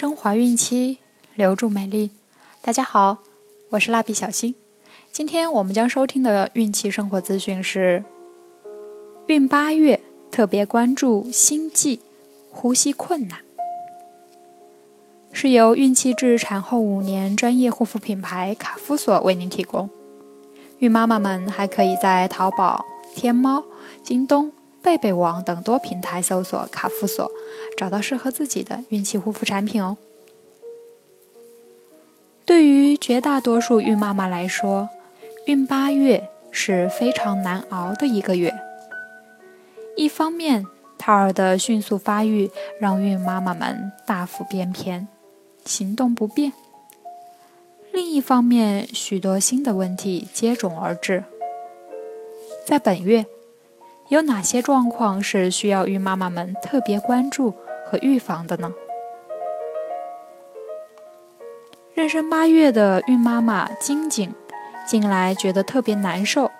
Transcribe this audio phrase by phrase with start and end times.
[0.00, 0.96] 升华孕期，
[1.34, 2.12] 留住美丽。
[2.62, 3.18] 大家好，
[3.68, 4.54] 我是蜡笔小新。
[5.12, 8.02] 今天我们将收听的孕期生活资讯是：
[9.26, 10.00] 孕八月
[10.30, 12.00] 特别关注心悸、
[12.50, 13.40] 呼吸困难。
[15.32, 19.90] 是由孕期至产后五年专业护肤品牌卡夫索为您提供。
[20.78, 23.62] 孕妈妈们还可以在淘宝、天猫、
[24.02, 24.50] 京东。
[24.82, 27.30] 贝贝网等多平台搜索“卡夫索”，
[27.76, 29.96] 找到适合自己的孕期护肤产品哦。
[32.44, 34.88] 对于绝大多数孕妈妈来说，
[35.46, 38.52] 孕八月是非常难熬的一个月。
[39.96, 40.66] 一方面，
[40.98, 45.08] 胎儿的迅速发育让孕妈妈们大腹便偏，
[45.64, 46.52] 行动不便；
[47.92, 51.24] 另一方面，许多新的问题接踵而至。
[52.66, 53.26] 在本月。
[54.08, 57.54] 有哪些状况是需要孕妈妈们特别关注
[57.90, 58.72] 和预防的呢？
[61.96, 64.32] 妊娠八月的孕妈妈晶晶，
[64.86, 66.50] 近来觉得特别难受，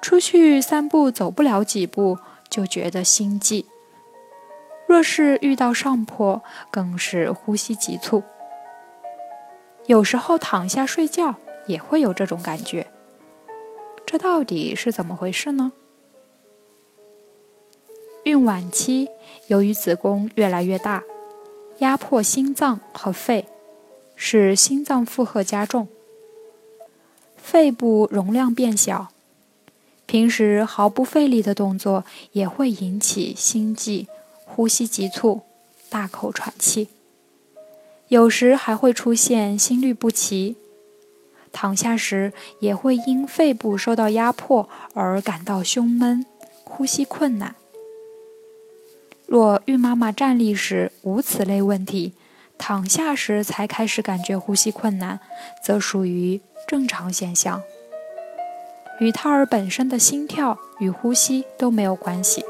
[0.00, 2.16] 出去散步走不了几步
[2.48, 3.66] 就觉得心悸，
[4.86, 8.22] 若是遇到上坡，更是呼吸急促，
[9.86, 11.34] 有时候躺下睡觉
[11.66, 12.86] 也会有这种感觉，
[14.06, 15.72] 这到底是怎么回事呢？
[18.30, 19.08] 孕晚期，
[19.48, 21.02] 由于子宫越来越大，
[21.80, 23.48] 压迫心脏和肺，
[24.14, 25.88] 使心脏负荷加重，
[27.36, 29.08] 肺部容量变小，
[30.06, 34.06] 平时毫不费力的动作也会引起心悸、
[34.44, 35.40] 呼吸急促、
[35.88, 36.86] 大口喘气，
[38.06, 40.54] 有时还会出现心律不齐，
[41.50, 46.24] 躺下时也会因肺部受到压迫而感到胸闷、
[46.62, 47.56] 呼吸困难。
[49.30, 52.14] 若孕妈妈站立时无此类问题，
[52.58, 55.20] 躺下时才开始感觉呼吸困难，
[55.62, 57.62] 则属于正常现象，
[58.98, 62.44] 与胎儿本身的心跳与呼吸都没有关系。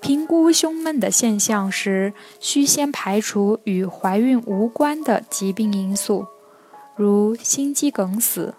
[0.00, 6.26] 评估胸闷的现象时，需先排除与怀孕无关的疾病因素，
[6.96, 8.54] 如心肌梗死、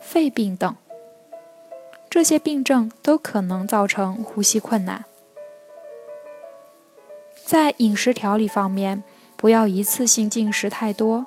[0.00, 0.76] 肺病等，
[2.08, 5.04] 这些病症都可能造成呼吸困难。
[7.48, 9.02] 在饮食调理方面，
[9.34, 11.24] 不要一次性进食太多，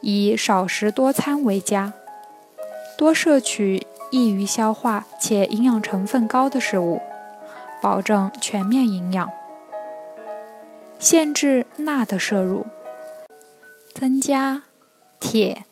[0.00, 1.92] 以少食多餐为佳，
[2.96, 7.02] 多摄取易于消化且营养成分高的食物，
[7.82, 9.30] 保证全面营养。
[10.98, 12.64] 限制钠的摄入，
[13.92, 14.62] 增加
[15.20, 15.66] 铁、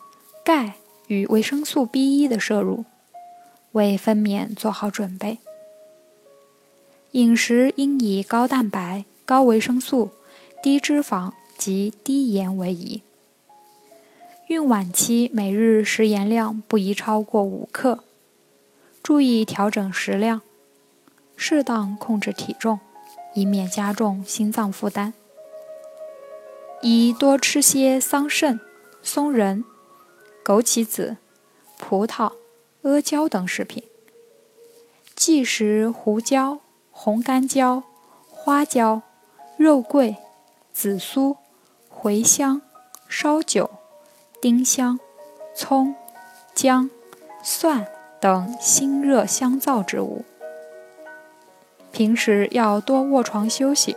[0.44, 0.75] 钙
[1.06, 2.84] 与维生素 B1 的摄入，
[3.72, 5.38] 为分娩做好准备。
[7.12, 9.06] 饮食应以高蛋白。
[9.28, 10.09] 高维生素、
[10.62, 13.03] 低脂肪及低盐为宜。
[14.47, 18.05] 孕晚期每日食盐量不宜超过五克，
[19.03, 20.41] 注意调整食量，
[21.37, 22.81] 适当控制体重，
[23.34, 25.12] 以免加重心脏负担。
[26.81, 28.59] 宜多吃些桑葚、
[29.03, 29.62] 松仁、
[30.43, 31.19] 枸杞子、
[31.77, 32.33] 葡萄、
[32.81, 33.83] 阿胶等食品，
[35.15, 36.60] 忌食胡椒、
[36.91, 37.83] 红干椒、
[38.27, 39.03] 花椒。
[39.58, 40.16] 肉桂、
[40.72, 41.36] 紫苏、
[41.92, 42.62] 茴香、
[43.08, 43.69] 烧酒、
[44.41, 45.00] 丁香、
[45.52, 45.96] 葱、
[46.54, 46.88] 姜、
[47.42, 47.88] 蒜
[48.20, 50.24] 等辛热香燥之物。
[51.91, 53.97] 平时要多卧床休息。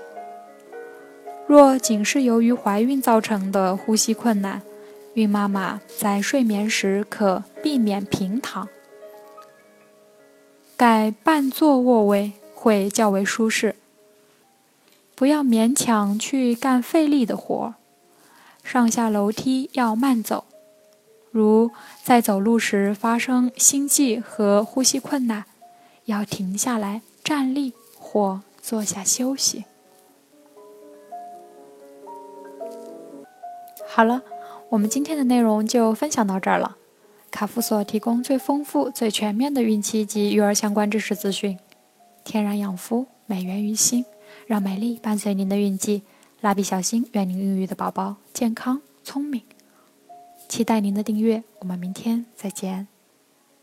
[1.46, 4.64] 若仅是由于怀孕造成的呼吸困难，
[5.14, 8.68] 孕妈妈在睡眠时可避免平躺，
[10.76, 13.76] 改半坐卧位会较为舒适。
[15.22, 17.76] 不要勉强去干费力的活儿，
[18.64, 20.46] 上下楼梯要慢走。
[21.30, 21.70] 如
[22.04, 25.46] 在走路时发生心悸和呼吸困难，
[26.06, 29.66] 要停下来站立或坐下休息。
[33.88, 34.24] 好了，
[34.70, 36.78] 我们今天的内容就分享到这儿了。
[37.30, 41.60] 卡夫所提供最丰富、最全面的孕期及育儿相关知识资讯，
[42.24, 44.04] 天然养肤，美源于心。
[44.52, 46.04] 让美丽伴随您的孕期，
[46.42, 49.42] 蜡笔小新愿您孕育的宝宝健康聪明。
[50.50, 52.91] 期待您的订阅，我们明天再见。